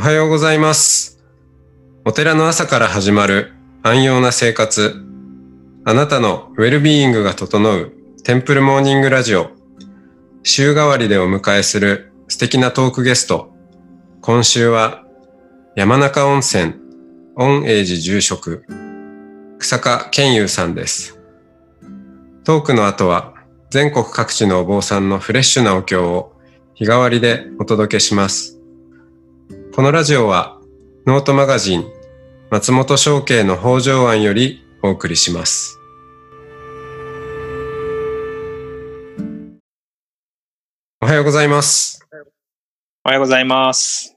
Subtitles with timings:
[0.00, 1.22] おはようございます。
[2.06, 3.52] お寺の朝から始まる
[3.82, 4.94] 安養な生活。
[5.84, 7.92] あなたのウェルビーイングが整う
[8.24, 9.50] テンプルモーニングラジオ。
[10.42, 13.52] 週替わりでお迎えする素敵なトークゲスト。
[14.22, 15.04] 今週は
[15.76, 16.76] 山中温泉
[17.34, 18.64] 御英寺住職
[19.58, 21.20] 草加健優さんです。
[22.44, 23.34] トークの後は
[23.68, 26.32] 全国各地のお坊さんのフレッシュなお経を
[26.72, 28.59] 日替わりでお届けします。
[29.72, 30.60] このラジオは
[31.06, 31.84] ノートマガジン
[32.50, 35.78] 松本商家の北条庵よりお送りします。
[41.00, 42.04] おはようございます。
[43.04, 44.16] おはようございます。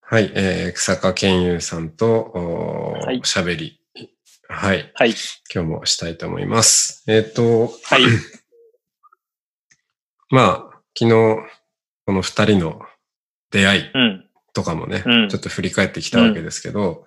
[0.00, 3.78] はい、えー、草加健優さんとおーはいおしゃべり、
[4.48, 5.14] はい、はい。
[5.54, 7.04] 今日もしたいと思います。
[7.06, 8.02] えっ、と、はい。
[10.30, 11.10] まあ、昨日、
[12.06, 12.80] この二人の
[13.50, 14.27] 出会いうん。
[14.58, 17.04] とかもね、うんちょっと振り返ってきたわけですけど、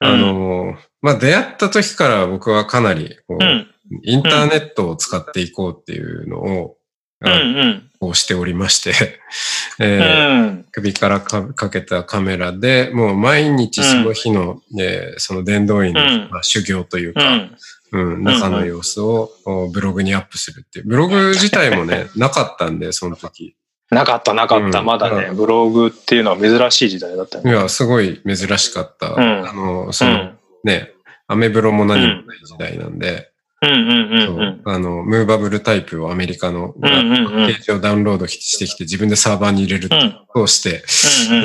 [0.00, 3.66] うんあの、まあ、出会った時から僕はかなりこう、うん。
[4.02, 6.76] インターネットを使っていこうっていうのを、
[7.20, 7.30] うん。
[7.30, 7.90] うん。
[7.98, 8.94] こうしておりまして、う
[9.84, 10.66] えーん。
[10.70, 17.50] 首からかかけたカメラで、もう毎日その日の、えーその伝道院の、うんまあ、修行というか、
[17.92, 18.14] うん。
[18.14, 20.86] うん、中の様子をおブログにアップするっていう。
[20.86, 23.56] ブログ自体もね、 なかったんで、その時。
[23.94, 24.80] なかった、なかった。
[24.80, 27.50] うんまだね、ブログっていうのは珍しい時代だったよね。
[27.50, 29.10] いや、すごい珍しかった。
[29.10, 30.32] んあの、その、
[30.64, 30.92] ね、
[31.26, 33.30] アメブロも何もない時代なんで。
[33.60, 39.96] あの、ムーバブルタイプをアメリカの、うんうんうんパッケージをダウンロードしてきて自分でサーバーに入れると
[40.42, 40.84] をして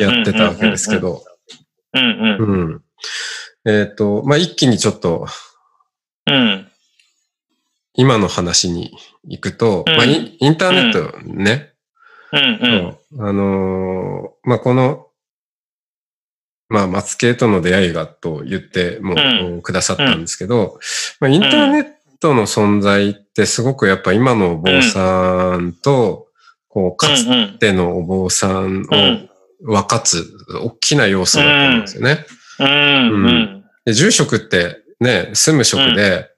[0.01, 1.23] やってたわけですけど、
[1.93, 2.81] うんうん。
[3.65, 3.71] うん。
[3.71, 5.27] えっ、と、まあ、一気にちょっと、
[6.25, 6.67] うん。
[7.93, 8.91] 今の話に
[9.23, 11.68] 行くと、うんまあイン、インターネットね、
[12.31, 13.27] うんうん。
[13.27, 15.07] あのーまあ、この、
[16.69, 19.61] まあ、松系との出会いがと言ってもうん。
[19.61, 20.79] くださったんですけど、
[21.19, 21.85] まあ、インターネッ
[22.19, 26.27] トの存在ってすごくやっぱ今のお坊さんと、
[26.67, 29.29] こう、かつうんてのお坊さんうん
[29.67, 30.25] を分かつ、
[30.61, 32.25] 大きな要素だと思うんですよね。
[32.59, 32.67] うん。
[32.67, 33.65] うん。
[33.85, 36.29] で住職ってね、住む職で、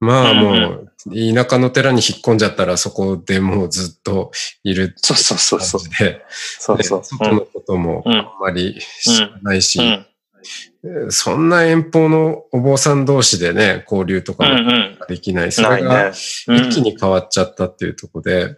[0.00, 4.32] まあもう、田舎の寺に引っ込んじゃったらそこでもうずっと
[4.64, 5.90] いるそうそうそうそうそう
[6.60, 6.86] そうで。
[6.98, 10.06] 外のこともうんあんまり知らないし、うん
[11.10, 14.56] そんな遠方のお坊さん同士でね、交流とうかも。
[15.08, 15.52] できない。
[15.52, 18.56] それが一気に変わっちゃったっていうところで。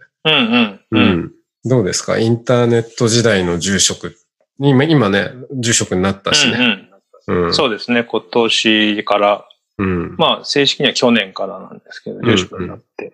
[1.65, 2.17] どうですか？
[2.17, 4.15] インターネット時代の住職。
[4.57, 6.89] 今、今ね、住職になったしね。
[7.27, 7.53] うん。
[7.53, 8.05] そうですね。
[8.05, 9.45] 今年から、
[9.77, 10.15] うん。
[10.17, 13.13] まあ、正式には去年からなんですけど、住職になって。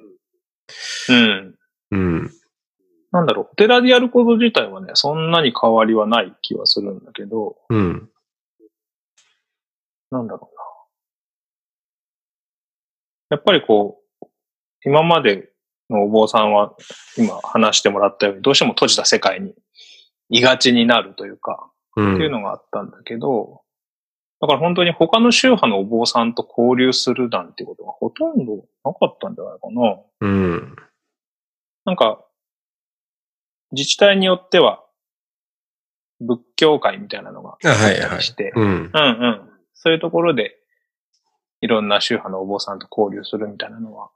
[1.09, 1.56] うん。
[1.92, 2.31] うん。
[3.12, 8.09] なんだろう、お寺でやること自体はね、そんなに変わりはない気はするんだけど、うん。
[10.12, 10.59] なんだろうな。
[13.31, 14.28] やっぱりこう、
[14.84, 15.50] 今まで
[15.90, 16.76] のお坊さんは、
[17.18, 19.56] 今話してもらったように、どうしても閉じた世界に
[20.30, 22.16] 居がちになるというか、うん。
[22.16, 23.62] っていうのがあったんだけど、
[24.41, 29.97] だから本当に他の宗派のお坊さんと交流するなんてことがほとんどなかったんじゃないかな。
[30.22, 30.75] うん。
[31.85, 32.23] なんか、
[33.72, 34.83] 自治体によっては、
[36.22, 38.63] 仏教会みたいなのがあっあはいはいたりして、うん。
[38.63, 39.41] うんうん。
[39.73, 40.55] そういうところで、
[41.61, 44.09] いろんな宗派のお坊さんと交流するみたいなのは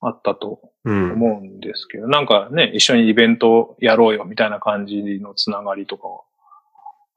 [0.00, 1.12] あったとうん。
[1.12, 6.20] 思うんですけど、なんかね、一緒にイベントやろうよみたいな感じのつながりとかは、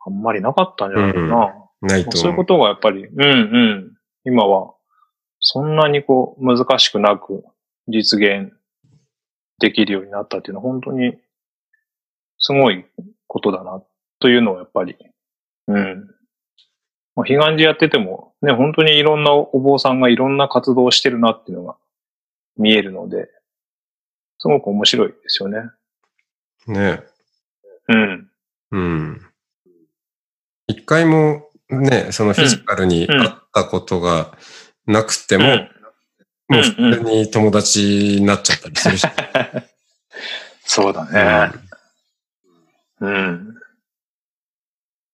[0.06, 1.54] あんまりなかったんじゃないかな。
[1.82, 2.18] ないと。
[2.18, 3.98] そういうことがやっぱり、うんうん。
[4.24, 4.74] 今は、
[5.40, 7.44] そんなにこう、難しくなく
[7.88, 8.54] 実現
[9.60, 11.18] できるようになったっていうのは本当に、
[12.38, 12.86] すごい
[13.28, 13.82] ことだな、
[14.20, 14.96] というのをやっぱり、
[15.68, 16.08] うん。
[17.16, 21.76] まあ、彼岸寺やってても、ね、本当にいろんなお坊さんがいろんな活動をしてるなっていうのが
[22.58, 23.30] 見えるので、
[24.38, 25.70] すごく面白いですよね。
[26.68, 27.04] ね。
[27.88, 28.32] うん。
[28.72, 29.22] うん。
[30.68, 34.38] 一回もね、そのフィジカルに会ったことが
[34.86, 35.70] なくても、うん
[36.52, 39.08] もう普通に友達になっちゃったりするし。
[40.66, 41.60] そうだね。
[43.00, 43.56] うん。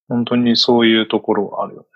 [0.07, 1.87] 本当にそういうところはあるよね。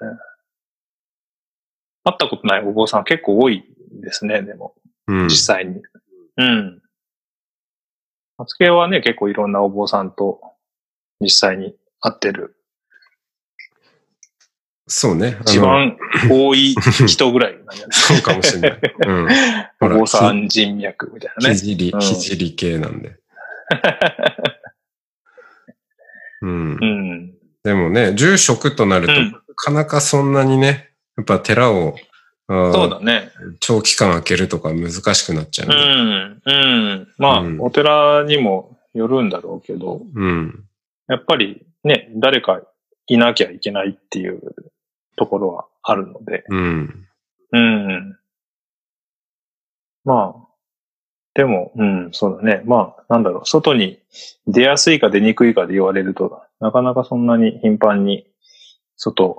[2.04, 3.66] 会ったことないお坊さん結構多い
[4.04, 4.76] ですね、でも、
[5.08, 5.28] うん。
[5.28, 5.82] 実際に。
[6.38, 6.82] うん。
[8.38, 10.40] 松系はね、結構いろんなお坊さんと
[11.20, 12.61] 実際に会ってる。
[14.94, 15.38] そうね。
[15.44, 15.98] 一番
[16.30, 16.76] 多い
[17.08, 17.90] 人ぐらいなんじゃない？
[17.94, 18.80] そうかもしれない。
[19.08, 19.28] うん。
[19.80, 21.56] ほおら坊さん人脈みたいなね。
[21.56, 23.16] ひじり、うんひじり系なんで。
[26.42, 26.86] うんう。
[26.86, 27.34] ん。
[27.64, 31.96] でもね、住職となると、うんなかなかそんなにね、やっぱ寺を、
[32.50, 33.30] そうだね。
[33.60, 35.76] 長期間開けるとか難しくなっちゃううね。
[35.86, 36.42] ん。
[36.46, 36.52] う
[37.04, 37.08] ん。
[37.20, 40.64] まあ、うんお寺にもよるんだろうけど、うん。
[41.08, 42.62] やっぱりね、誰か
[43.08, 44.40] いなきゃいけないっていう
[45.18, 46.44] ところはあるので。
[46.50, 47.08] うん。
[47.54, 48.18] うん。
[50.04, 50.48] まあ、
[51.34, 52.62] でも、うん、そうだね。
[52.66, 54.00] まあ、なんだろう、外に
[54.48, 58.28] 出やすいか出にくいかで言われると、なかなかそんなに頻繁に
[58.98, 59.38] 外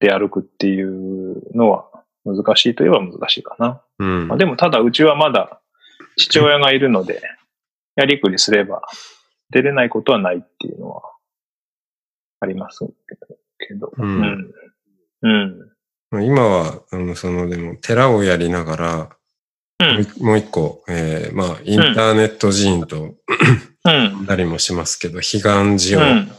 [0.00, 1.88] で歩くっていうのは
[2.24, 3.82] 難しいといえば難しいかな。
[3.98, 4.38] うんまあ、。
[4.38, 5.60] でも、ただうちはまだ
[6.16, 7.20] 父親がいるので、
[7.96, 8.82] やりくりすれば
[9.50, 11.02] 出れないことはないっていうのは
[12.40, 12.86] あります
[13.58, 13.92] けど。
[13.96, 14.54] うんうん。
[15.22, 15.58] うん。
[16.10, 19.10] まあ今は、あの、その、でも、寺をやりながら、
[19.80, 23.14] うんもう一個、えーまあ、インターネット寺院と、
[23.84, 24.26] うん。
[24.26, 26.32] なりもしますけど、彼岸寺を、うん。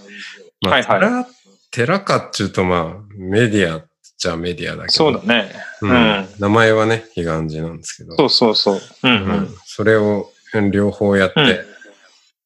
[0.62, 1.28] まあ、はいはい寺、
[1.72, 3.86] 寺かっていうと、まあ、メディア
[4.18, 4.92] じゃメディアだけど。
[4.92, 5.54] そうだね。
[5.82, 8.18] うんうん名前はね、彼岸寺なんですけど。
[8.18, 8.82] そうそうそう。
[9.04, 9.56] うんううんん。
[9.64, 10.30] それを
[10.74, 11.64] 両方やって、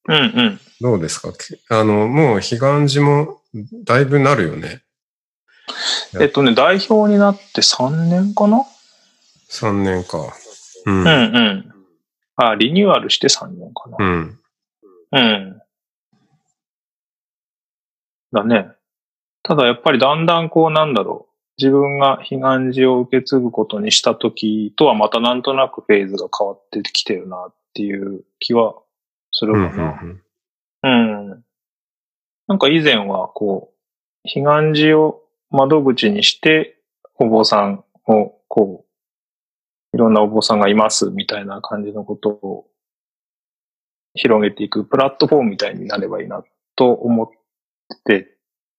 [0.06, 0.60] うんうん。
[0.80, 1.32] どうですか？
[1.32, 3.40] けあの、もう彼岸寺も
[3.84, 4.83] だいぶなるよね。
[6.20, 8.64] えっとね、代表になって3年かな
[9.48, 10.18] ？3年か。
[10.86, 11.00] うん。
[11.00, 11.74] うんうん。
[12.36, 14.10] あ、リニューアルして3年かうな。
[14.10, 14.38] ん。
[15.12, 15.62] うん。
[18.32, 18.68] だね。
[19.42, 21.34] ただやっぱりだんだんこうなんだろう。
[21.56, 28.74] 自分が彼岸寺を受け継ぐことにした時とはまたなんとなくフェーズが変わってきてるなっていう気は
[29.30, 29.70] するうん。
[29.70, 30.02] かな。
[30.82, 31.44] うん。
[32.48, 33.74] なんか以前は、こう、
[34.24, 36.78] 彼岸寺を窓口にして、
[37.16, 38.84] お坊さんを、こ
[39.92, 42.66] う、いろんなお坊さんがいますみたいな感じのことを
[44.14, 46.42] 広げていくプラットフォームみたいになればいいな
[46.76, 47.28] と思っ
[48.04, 48.36] て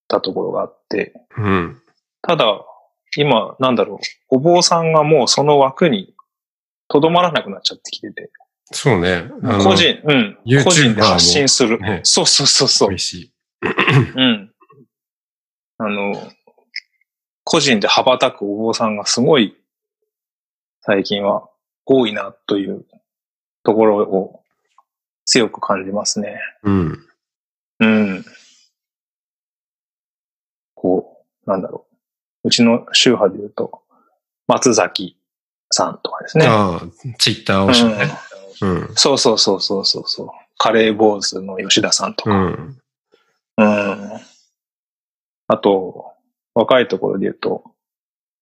[0.07, 1.81] たところがあって、うん。
[2.21, 2.45] ただ、
[3.17, 3.97] 今、なんだろう、
[4.29, 6.13] お坊さんがもうその枠に
[6.89, 8.29] とどまらなくなっちゃってきてて、
[8.71, 9.29] そうね。
[9.63, 11.79] 個人、うん、YouTuber 個人で発信する。
[11.79, 12.95] ねそうそうそうそう美。
[12.95, 13.33] 味しい。
[13.61, 14.51] うん。
[15.77, 16.13] あの、
[17.45, 19.55] 個人で羽ばたくお坊さんがすごい、
[20.81, 21.47] 最近は
[21.85, 22.85] 多いなという
[23.63, 24.41] ところを
[25.25, 26.39] 強く感じますね。
[26.63, 27.05] うん。
[27.79, 28.25] うん。
[30.73, 31.85] こう、なんだろ
[32.43, 32.47] う。
[32.47, 33.83] うちの宗派で言うと、
[34.47, 35.17] 松崎
[35.71, 36.47] さんとかですね。
[36.47, 36.81] ああ、
[37.17, 37.91] ツイッターをしね。
[38.61, 38.81] うん。
[38.81, 40.29] うんそうそうそうそうそうそう。
[40.57, 42.31] カレー坊主の吉田さんとか。
[42.31, 42.81] うん。
[43.57, 44.21] うん。
[45.47, 46.14] あと、
[46.55, 47.63] 若いところで言うと、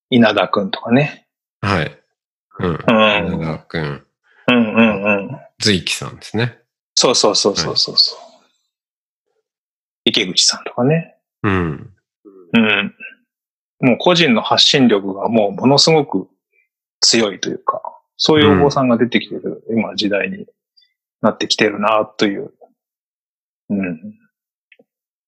[0.10, 1.27] 稲田くんとかね。
[1.62, 2.00] はい。
[2.60, 2.69] うん。
[2.69, 2.77] うん。
[3.42, 4.06] 稲田くん、
[4.48, 5.38] うんうんうん。
[5.60, 6.60] 随木さんですね。
[6.95, 8.19] そうそうそうそうそうそう。
[10.06, 11.18] 池口さんとかね。
[11.42, 11.94] うん。
[12.54, 12.95] うん。
[13.80, 16.30] もう個人の発信力がもうものすごく
[17.01, 17.81] 強いというか、
[18.18, 20.45] そういうお坊さんが出てきてる、今時代に
[21.21, 22.54] なってきてるなという。
[23.69, 24.23] うん。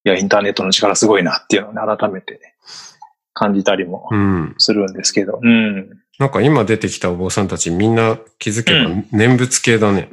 [0.06, 2.40] いや、インターネットの力すごいなっていうのをね、改めて
[3.34, 4.56] 感じたりもうん。
[4.58, 5.40] するんですけど。
[5.42, 6.00] うん。
[6.20, 10.10] なんか今出てきたお坊さんたちみんな気づけばう念仏系だね。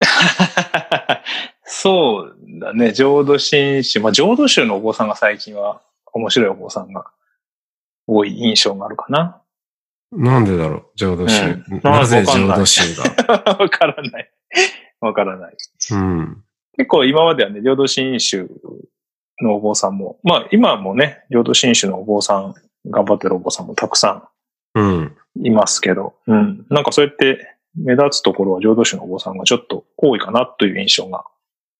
[1.64, 4.00] そうだね、浄土真宗。
[4.00, 5.80] まあ、浄土宗のお坊さんが最近は
[6.12, 7.06] 面白いお坊さんが
[8.06, 9.40] 多い印象があるかな。
[10.12, 10.84] なんでだろう？
[10.96, 11.44] 浄土宗。
[11.70, 12.94] うんなぜ浄土宗
[13.26, 13.34] が？
[13.58, 14.30] わからない。
[15.00, 15.56] わからない。
[15.92, 16.44] うん。
[16.76, 18.48] 結構今まではね、浄土真宗
[19.40, 22.54] のお坊さんも、まあ今もね、浄土真宗のお坊さん、
[22.86, 24.30] 頑張ってるお坊さんもたくさ
[24.74, 25.00] うん。
[25.02, 26.66] んいますけど、うん。
[26.70, 31.24] なんかそうやって目立つところは浄土宗のお坊さんがちょっと多いかなという印象が。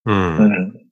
[0.06, 0.12] う。
[0.12, 0.82] うんん。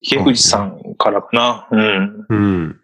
[0.00, 1.68] 池口さんからかな。
[1.70, 2.26] うん。
[2.28, 2.80] うん。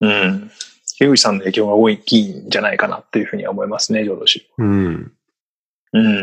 [0.00, 0.50] うん。
[0.94, 4.42] 池口さんの影響が大きいんじゃないかなっていうふうには思いますね、浄土宗。
[4.58, 5.12] うん。
[5.92, 6.20] うん。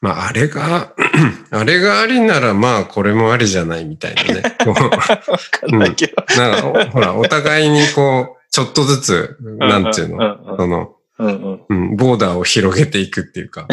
[0.00, 0.94] まあ、あれが、
[1.50, 4.42] あれがありなら、まあ、これもありじゃないみたいなね。
[4.66, 6.14] わかんないけど。
[6.36, 11.64] なんか、ほら、お互いにこう、ちょっとずつ、なんていうの、のその、うんうん。
[11.68, 13.66] うん、ボーダーを広げていくっていうか、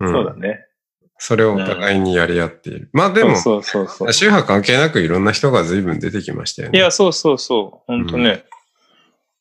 [0.00, 0.66] うんそうだね。
[1.18, 2.88] それをお互いにやり合っている。
[2.94, 4.12] まあでも、そうそうそうそう。
[4.12, 6.78] 宗派関係なくいろんな人が随分出てきましたよね。
[6.78, 7.84] いや、そうそうそう。
[7.86, 8.44] 本当ね、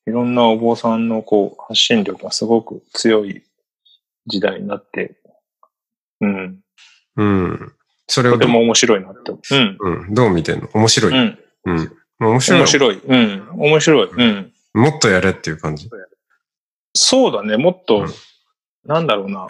[0.09, 3.43] いろんなお坊さんのこう、発信力がすごく強い
[4.27, 5.17] 時代になって、
[6.21, 6.59] うん。
[7.15, 7.73] うん。
[8.07, 9.31] それをとても面白いなって。
[9.31, 9.77] うん。
[9.79, 10.69] うん、どう見てんの？
[10.73, 11.13] 面白い？
[11.13, 11.39] うん。
[11.65, 11.91] うん。
[12.19, 12.59] 面白い。
[12.59, 12.99] 面白い。
[12.99, 13.49] うん。
[13.55, 14.09] 面白い。
[14.09, 14.53] うん。
[14.73, 15.89] もっとやれっていう感じ？
[16.93, 17.57] そうだね。
[17.57, 18.07] もっと、うん
[18.85, 19.49] なんだろうな。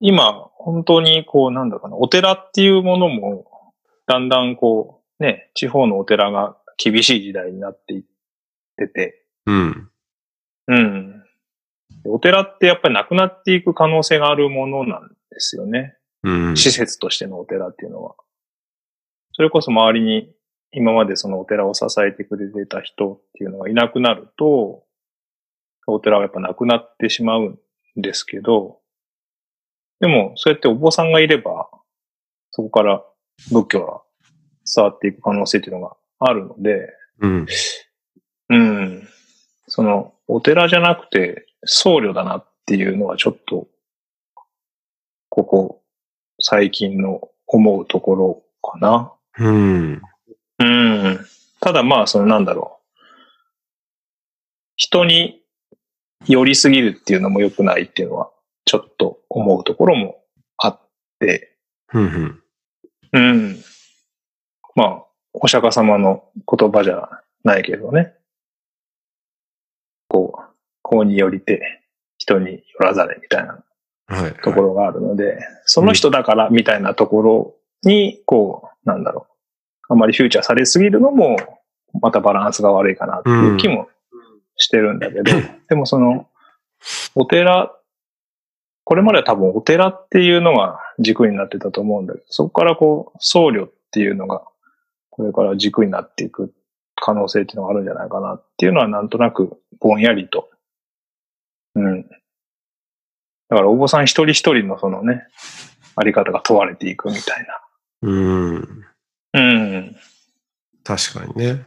[0.00, 3.72] 今、本当にこう、なんだかな、お寺っていうものも、
[4.06, 8.02] だんだんこう、ね、地方のお寺が厳しい時代になっていっ
[8.76, 9.90] てて、うん。
[10.68, 11.24] うん。
[12.04, 15.96] お寺ってやっぱりなくなっていく可能性があるものなんですよね。
[16.22, 16.56] うん。
[16.56, 18.14] 施設としてのお寺っていうのは。
[19.32, 20.32] それこそ周りに
[20.72, 24.84] 今までそのお寺を支えてくれてた人っていうのがいなくなると、
[25.86, 27.58] お寺はやっぱなくなってしまうん
[27.96, 28.78] ですけど、
[30.00, 31.68] でもそうやってお坊さんがいれば、
[32.50, 33.02] そこから
[33.50, 34.02] 仏教が
[34.74, 36.88] 伝わっていく可能性っていうのがあるので、
[37.20, 37.46] うん。
[38.52, 39.08] うん。
[39.66, 43.66] その、お寺じゃなくて僧侶だなっていうのはちょっと、
[45.30, 45.82] ここ、
[46.38, 49.12] 最近の思うところかな。
[49.38, 50.02] うん。
[50.58, 51.26] うん。
[51.60, 52.82] ただまあ、そのなんだろう。
[54.76, 55.42] 人に
[56.26, 58.30] 寄りすぎるっていうのも良くないっていうのは、
[58.66, 60.22] ちょっと思うところも
[60.58, 60.80] あっ
[61.18, 61.56] て、
[61.94, 62.42] うん。
[63.12, 63.56] うん。
[64.74, 67.08] まあ、お釈迦様の言葉じゃ
[67.44, 68.14] ないけどね。
[70.92, 71.80] こう、こうによりて、
[72.18, 73.64] 人によらざれみたいな
[74.06, 74.34] はい。
[74.42, 79.26] ところがあるので、その人だからみたいなところに、こう、なんだろ
[79.88, 79.92] う。
[79.94, 81.36] あまりフューチャーされすぎるのも、
[82.00, 83.88] またバランスが悪いかなっていう気も
[84.56, 85.32] してるんだけど、
[85.68, 86.28] でもその、
[87.14, 87.72] お寺、
[88.84, 94.42] これまでは多分お寺っていうのが軸になってたと思うんだけど、そこからこう、僧侶っていうのが、
[95.10, 96.52] これから軸になっていく
[96.96, 100.51] 可能性っていうのがあるんじゃないかなっていうのはなんとなくぼんやりと。
[101.74, 102.02] うん。
[102.02, 105.24] だからお坊さん一人一人のそのね、
[105.96, 107.46] あり方が問われていくみたい
[108.02, 108.54] うん。
[108.54, 108.60] な。
[109.34, 109.96] うん。
[110.84, 111.66] 確かにね。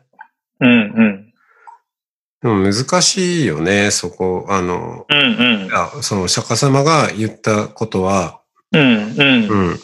[0.59, 1.33] うんうん。
[2.41, 4.45] でも難しいよね、そこ。
[4.49, 9.49] あの、うんうんそのお釈迦様が言ったことは、うんうん。
[9.49, 9.79] うん。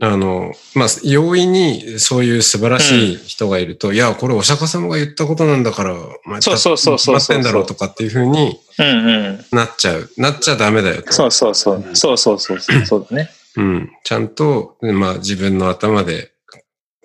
[0.00, 9.44] あの、まあ、容易にそういう素晴らしい人がいると、いや、これお釈迦様が言ったことなんだから、お前そうそうそうそう決まってんだろうとかっていうふうにうんうん。
[9.52, 10.10] なっちゃう。
[10.16, 11.12] なっちゃダメだよと。
[11.12, 11.84] そうそうそう。
[11.94, 12.86] そうそうそうそう。
[12.86, 13.30] そうだね。
[13.56, 13.90] うん。
[14.04, 16.32] ちゃんと、まあ自分の頭で、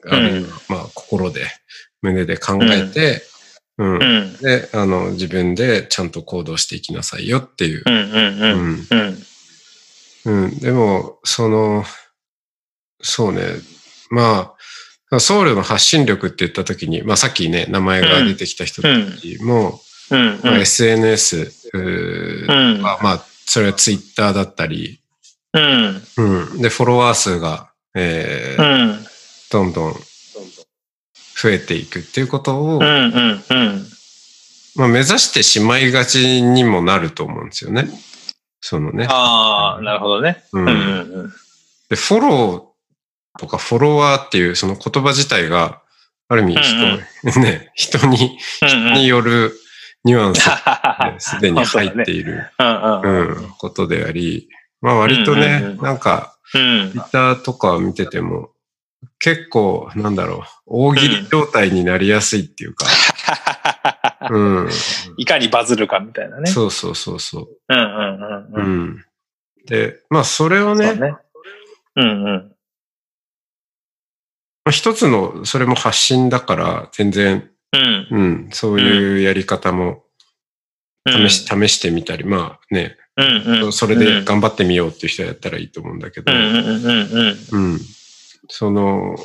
[0.08, 1.46] あるいはまあ心で、
[2.02, 3.24] 胸で考えて、
[3.78, 3.94] うん。
[3.96, 4.38] うん。
[4.38, 7.90] で、あの、自分でちゃんと行動していきなさいよっていうう。
[7.90, 8.88] んうんうん。
[10.26, 10.44] うん。
[10.46, 10.60] うん。
[10.60, 11.84] でも、その、
[13.02, 13.42] そうね。
[14.10, 14.54] ま
[15.12, 19.80] あ、僧侶の発信力って言ったときに、まあさっきね、名前が出てきた人たちも、
[20.12, 21.82] うんまあ、SNS、う
[22.78, 22.82] ん。
[22.82, 25.00] まあ、まあ、それはツイッターだったり、
[25.54, 26.02] うん。
[26.18, 26.62] うん。
[26.62, 29.06] で、フォロワー数が、えうーん。
[29.52, 32.84] どんどん増えていくっていうことを、うん。
[32.84, 33.44] うん。
[33.50, 33.86] うん。
[34.76, 37.88] まあ、目指してしまいがちにもなると思うんですよね。
[38.60, 39.08] そのね。
[39.10, 40.44] ああ、なるほどね。
[40.52, 40.72] ううんんう
[41.28, 41.34] ん
[41.90, 42.75] で、フォロー
[43.38, 45.82] とかフォロワーっていうその言葉自体が、
[46.28, 47.00] ある意味人、
[47.40, 48.94] ね、人に、うん。
[48.94, 49.54] による
[50.04, 50.50] ニュアンス
[51.36, 54.50] すでに入っている、うんうんうん、ことであり、
[54.82, 58.52] まあ割とうんうんねう、んなんか、うんツイッターとか見てても、
[59.20, 62.86] 結構、なんだろう、大喜利状態になりやすいっていうか、
[64.30, 64.70] うん。
[65.18, 66.50] いかにバズるかみたいなね。
[66.50, 67.48] そうそうそうそう。
[67.70, 68.84] うんうんうんううん。
[68.90, 69.06] ん。
[69.68, 71.16] で、まあそれをね、ね。
[71.96, 72.55] うんうん。
[74.66, 78.08] まあ一つの、それも発信だから、全然、うん。
[78.10, 80.04] うん、そういうやり方も
[81.06, 83.74] うん試し、試してみたり、まあね、うんうん。
[83.74, 87.74] それで頑張ってみようっていう人やったらいいと思うんだけど、うんうんうんうん。
[87.74, 87.80] うん。
[88.50, 89.16] その、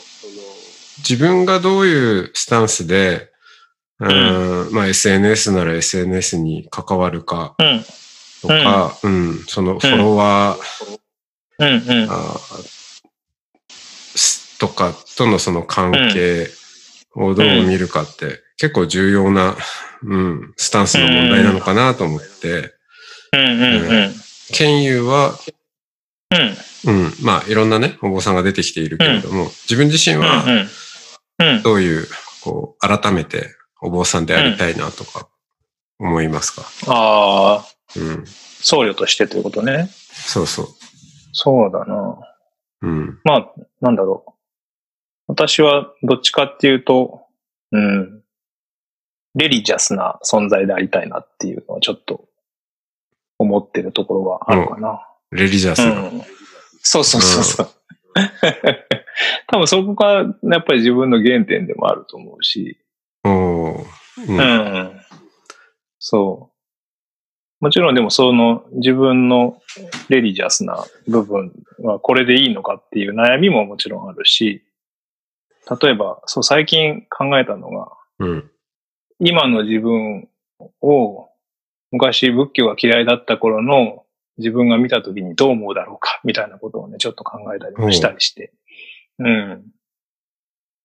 [0.98, 3.30] 自分がどういうスタンスで、
[3.98, 7.84] うんまあ SNS なら SNS に関わるかうん。
[8.40, 10.98] とか、うん、そのフォロワー、
[11.58, 12.10] うんうん。
[12.10, 12.79] あす
[14.60, 16.48] とかとのその関係
[17.16, 19.56] をどう見るかって結構重要な、
[20.02, 22.74] うん、スタンスの問題なのかなと思って、
[23.32, 24.14] うんうんうん。
[24.52, 25.32] ケユは、
[26.84, 26.92] うん。
[26.92, 31.62] うん、まあいろんなね、お坊さんが出てきているけれども、自分自身はうんうん。
[31.62, 32.06] どういう、
[32.42, 35.28] こう、改めてお坊さんでありたいなとか
[35.98, 39.88] 思いますか、ああ、うん、僧侶としてということね。
[40.12, 40.66] そうそう。
[41.32, 42.18] そうだな。
[42.82, 44.32] うん、まあ、なんだろう。
[45.30, 47.22] 私はどっちかっていうと、
[47.70, 48.20] うん、
[49.36, 52.24] レリジャスな存在でありたいなっていうのはちょっと
[53.38, 55.06] 思ってるところはあるかな。
[55.30, 56.00] レリジャスな。
[56.00, 56.22] うん。
[56.82, 57.68] そうそうそうそう。
[59.46, 62.76] 多分そこがやっぱり自分の原点でもあると思うし、
[63.22, 65.00] ううんん。
[66.00, 66.50] そ
[67.60, 67.64] う。
[67.64, 69.60] もちろんでもその自分の
[70.08, 74.64] レリジャスな部分はこれでいいのかっていう悩みももちろんあるし、
[75.80, 78.50] 例えば、そう最近考えたのが、うん。
[79.18, 80.28] 今の自分
[80.80, 81.28] を
[81.90, 84.04] 昔仏教が嫌いだった頃の
[84.38, 88.52] 自分が見た時にどう思うだろうかみたいなことをね、ちょっと考えたりもしたりして。
[89.18, 89.64] うん。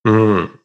[0.03, 0.60] うん。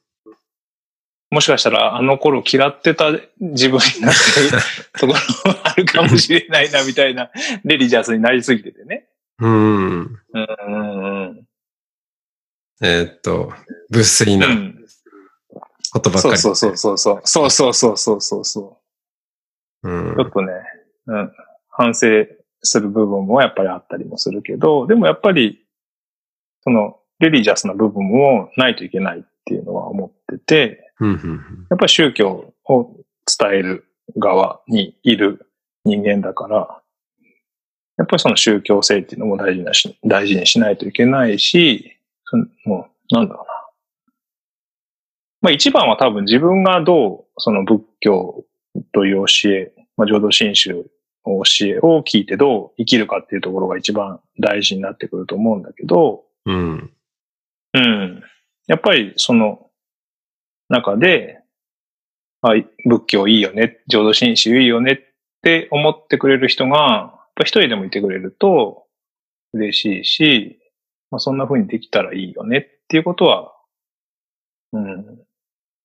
[1.30, 4.62] もしかしたらあの頃嫌ってた自分になってる
[4.98, 5.14] とこ
[5.44, 7.30] ろもあるかもしれないなみたいな
[7.64, 9.06] レリジャスになりすぎててね。
[9.38, 9.50] うん。
[9.52, 11.46] うんうんうん。
[12.82, 13.52] えーっと、
[13.90, 14.80] 物粋なうん
[15.92, 16.38] ことばっかり。
[16.38, 17.20] そうそうそうそうそう。
[17.24, 18.80] そうそうそうそうそうそ
[19.82, 19.88] う。
[19.88, 20.52] うんちょっとね、
[21.06, 21.32] うん、
[21.68, 22.06] 反省
[22.62, 25.64] する部分もやっぱりあったりもするけど、でもやっぱり、
[26.62, 32.96] その、レリジャスな部分もないといけないっていうのは思ってて、うんうんやっぱり宗教を
[33.26, 33.84] 伝える
[34.16, 35.46] 側にいる
[35.84, 36.82] 人間だから、
[37.96, 41.99] やっぱりその宗教性っていうのも大事なし、大事にしないといけないし、
[42.64, 43.60] もう、なんだろうな。
[45.42, 48.44] まあ一番は多分自分がどうその仏教
[48.92, 50.74] という教え、まあ浄土真宗
[51.26, 56.92] の教えを聞いてどう生きるかっていうところが一番大事になってくると思うんだけど、うん。
[57.74, 58.22] うん。
[58.66, 59.70] やっぱりその
[60.68, 61.40] 中で、
[62.42, 62.54] あ
[62.86, 64.98] 仏教いいよね、浄土真宗いいよねっ
[65.42, 68.84] て思ってくれる人が、やっぱ一人でもいてくれると
[69.52, 70.59] 嬉しいし、
[71.10, 73.52] まあそんな風にできたらいいよねっていうことは、
[74.72, 74.92] うん。
[75.00, 75.26] う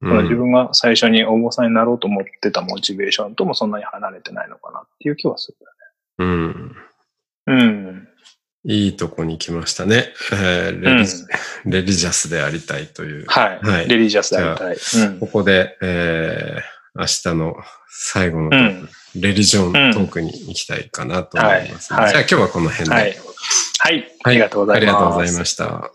[0.01, 0.37] その自ん。
[0.37, 5.53] 分が最初にお坊さんになろうと思ってたモチベーションともそんなに離れてないのかなっていう気はす
[6.17, 6.75] うん。
[7.47, 7.53] る。
[7.53, 8.07] うん。
[8.67, 10.05] いいとこに来ましたね。
[10.31, 13.25] えーレリレリジャスでありたいという。
[13.27, 13.59] はい。
[13.59, 14.75] はいレリジャスでありたい。
[14.75, 17.55] うんここで、えー明日の
[17.89, 18.89] 最後のトうん。
[19.15, 22.95] レリジョントークに行きたいかなと思います、はいはいじゃあ今日はこの辺で。
[22.95, 23.17] はい。
[23.85, 24.03] はい。
[24.23, 24.89] ありがとうございます。
[24.89, 25.91] ありがとうございました。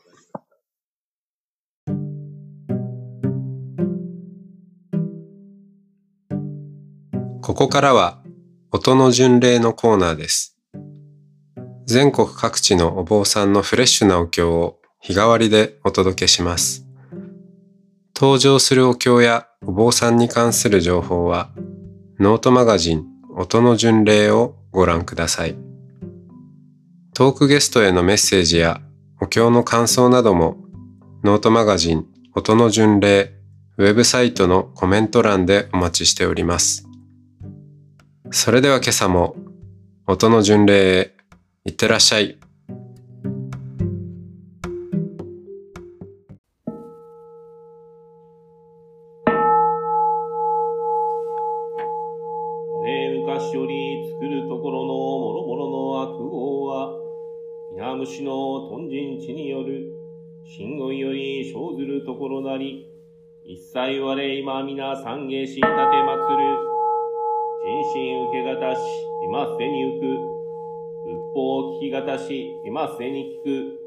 [7.43, 8.23] ここからは
[8.71, 10.57] 音の巡礼のコーナーです。
[11.85, 16.87] 全国各地のお坊さんのフレッシュなお経を日替わりでお届けします。
[18.15, 21.51] 登場するお経やお坊さんに関する情報は
[22.21, 23.05] ノートマガジン
[23.37, 25.70] 音の巡礼をご覧ください。
[27.21, 28.81] トークゲストへのメッセージや
[29.21, 30.57] お経の感想なども
[31.23, 33.35] ノートマガジン音の巡礼
[33.77, 36.89] ウェブサイトのコメント欄でお待ちしております。
[38.31, 39.37] それでは今朝も
[40.07, 41.15] 音の巡礼へ
[41.67, 42.40] いってらっしゃい。
[64.81, 66.57] 皆参下し立て祭る、
[67.67, 68.81] 人心受けがたし、
[69.23, 70.07] 今せに浮く、
[71.05, 73.79] 仏法を聞きがたし、今せに聞く、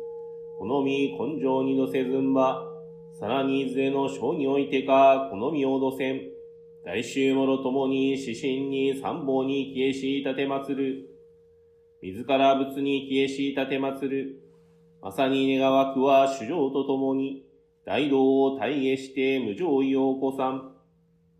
[0.59, 2.71] 好み根性に乗せずんば、
[3.19, 6.29] さらにいずれの章においてか、好みをどせん。
[6.85, 11.09] 大衆もろともに指針に参謀に消えし立て祭る。
[12.03, 14.35] 自ら仏に消えし立て祭る。
[15.01, 17.47] まさに願わくは主情とともに、
[17.83, 20.72] 大道を大下して無常意を起こさん。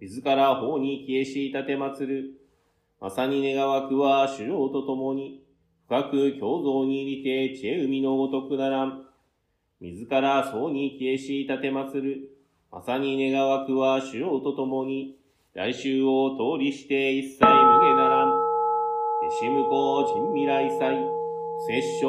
[0.03, 2.31] 自ら法に消えし立て祭る。
[2.99, 5.45] まさに願わくは主情とともに、
[5.87, 9.05] 深く共造に入りて知恵海のごとくならん。
[9.79, 12.29] 自ら僧に消えし立て祭る。
[12.69, 15.15] まさに願わくは主情とともに、
[15.53, 18.29] 来週を通りして一切無下ならん。
[18.29, 18.37] 弟
[19.39, 22.07] 子向こう人未来祭、不摂生、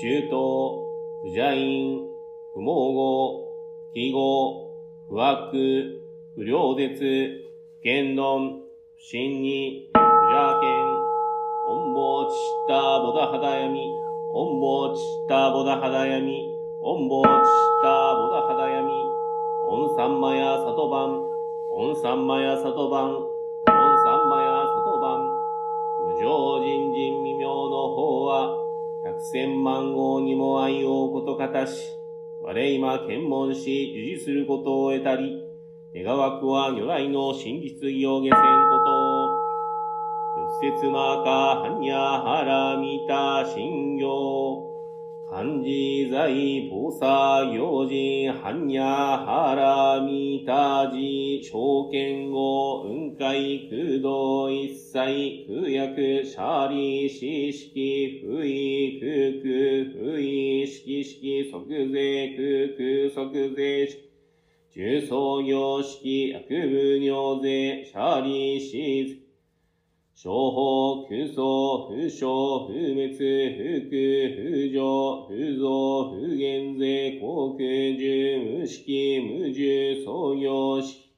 [0.00, 0.30] 中東、
[1.22, 1.98] 不邪因、
[2.54, 3.44] 不毛語、
[3.92, 4.70] 非語、
[5.10, 5.97] 不悪、
[6.38, 6.94] 不良絶、
[7.82, 8.62] 言論、
[8.94, 9.98] 不信に、不
[10.30, 10.70] 邪見、
[11.66, 13.80] 恩坊ちったボダハダヤミ、
[14.32, 16.46] 恩坊ちったボダハダヤミ、
[16.84, 17.30] 恩坊ちっ
[17.82, 18.92] たボダハダヤミ、
[19.66, 21.20] 恩三魔や里番、
[21.74, 23.24] オンサンマヤサトバン、オン
[24.04, 25.26] サンマヤサトバン、
[26.14, 28.56] 無常人人未明の方は、
[29.04, 31.98] 百千万号にも愛をことかたし、
[32.40, 35.47] 我今検問し、受事することを得たり、
[35.94, 39.28] 願わくは如来の真実意を下せんこと、
[40.60, 44.68] 仏説の赤、般若、原、見た、信行、
[45.30, 46.28] 漢字在
[46.68, 64.07] 菩薩行人、般若波羅蜜多寺、証券語、雲海、空洞、一切、空薬、シャリ、四式、不意、空空、不意、式式、即税、空空、即税式、
[64.70, 69.28] 重創業式、悪部尿税、シャリー、シーズ、
[70.14, 81.14] 商法、空想、不詳、不滅、不空、不上、不増、不減税、航空、重、無式、無重、創業式。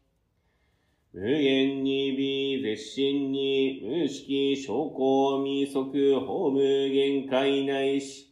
[1.13, 8.30] 無限に微、絶心に、無式、証拠、未足、法無限界内し。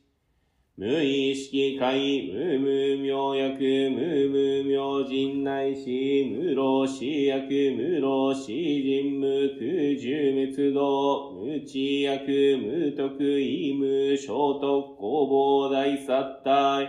[0.81, 16.89] 無意識界、無無明薬、無無明人内し、無老死薬、無老死人無空十滅道、無知薬、無徳意無聖徳工房大殺体、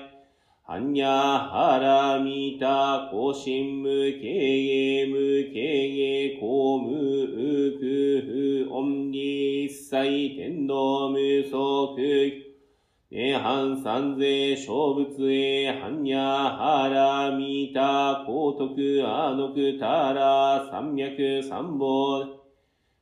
[0.67, 3.87] 般若波羅蜜多、更新無
[4.21, 6.91] 経営無経営公無
[7.25, 12.48] 空不音理一切天道無足、
[13.11, 22.27] 涅槃三世小仏へ、般若波羅蜜多、高徳阿のたら、三脈三宝、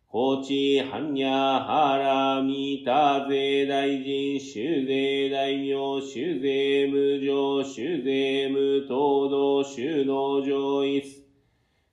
[0.07, 11.03] 高知般若波羅蜜多、税大臣、修税大名、修税無常、修税無東道、修道上一、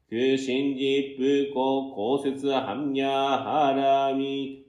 [0.09, 4.64] 空心実不公、公説般若波羅蜜多、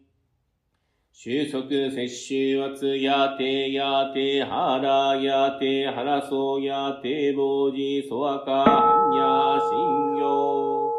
[1.17, 10.91] 収束摂取圧やてやてはらやてはらそうやてぼうじそわかはんや信行。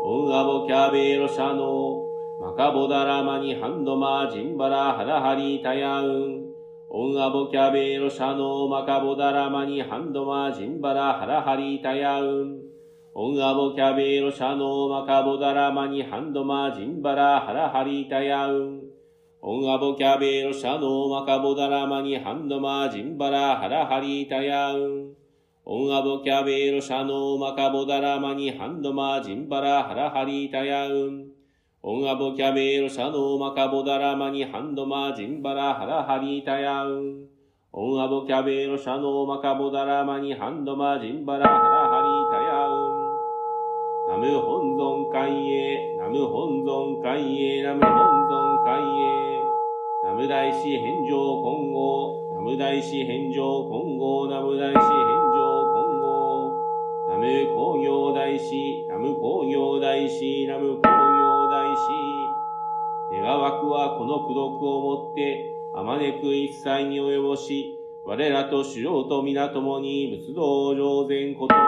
[0.00, 2.00] オンアボキャベロシャノ、
[2.40, 6.46] マカボダラマニハンドマジンバラハラハリタヤウン。
[6.88, 12.62] オンアボキャベロシャノ、マカボダラマニハンドマジンバラハラハリタヤウン。
[13.12, 18.87] オンアボキャベロシャノ、マカボダラマニハンドマジンバラハラハリタヤウン。
[19.40, 25.12] オンアボキャベロシャノーマカボダラマニハンドマジンバラハラハリタヤウン。
[25.64, 31.28] オンアボキャベロシャノーマカボダラマニハンドマジンバラハラハリタヤウン。
[31.82, 37.26] オンアボキャベロシャノーマカボダラマニハンドマジンバラハラハリタヤウン。
[37.72, 43.08] オンアボキャベロシャノーマカボダラマニハンドマジンバラハラハリタヤウン。
[44.08, 49.27] ナム本尊海へ、ナム本尊海へ、ナム本尊海へ。
[50.18, 56.52] ム大師返上今後、ナム大師返上今後、ナム大師返上今後、
[57.08, 61.70] ナム工業大師、ナム工業大師、ナム工業大
[63.12, 63.22] 師。
[63.22, 71.67] 願わくはこの功徳をもって、あまねく一切に及ぼし、我らと主要と皆共に仏道上善こと。